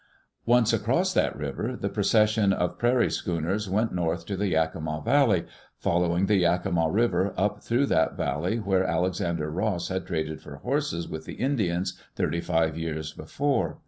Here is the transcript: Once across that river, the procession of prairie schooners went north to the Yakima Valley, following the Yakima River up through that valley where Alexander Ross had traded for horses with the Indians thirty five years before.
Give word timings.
Once 0.47 0.73
across 0.73 1.13
that 1.13 1.37
river, 1.37 1.75
the 1.79 1.87
procession 1.87 2.51
of 2.51 2.79
prairie 2.79 3.07
schooners 3.11 3.69
went 3.69 3.93
north 3.93 4.25
to 4.25 4.35
the 4.35 4.47
Yakima 4.47 4.99
Valley, 5.05 5.45
following 5.77 6.25
the 6.25 6.37
Yakima 6.37 6.89
River 6.89 7.35
up 7.37 7.61
through 7.63 7.85
that 7.85 8.17
valley 8.17 8.57
where 8.57 8.83
Alexander 8.83 9.51
Ross 9.51 9.89
had 9.89 10.07
traded 10.07 10.41
for 10.41 10.55
horses 10.55 11.07
with 11.07 11.25
the 11.25 11.35
Indians 11.35 12.01
thirty 12.15 12.41
five 12.41 12.75
years 12.75 13.13
before. 13.13 13.77